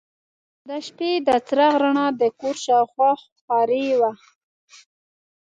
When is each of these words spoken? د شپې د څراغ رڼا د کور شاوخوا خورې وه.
د 0.67 0.69
شپې 0.85 1.11
د 1.27 1.29
څراغ 1.47 1.73
رڼا 1.81 2.07
د 2.21 2.23
کور 2.39 2.55
شاوخوا 2.65 3.11
خورې 3.41 3.85
وه. 3.99 4.11